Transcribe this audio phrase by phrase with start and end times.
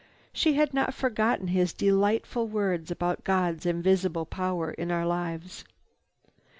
[0.33, 5.63] She had not forgotten his delightful words about God's invisible power in our lives.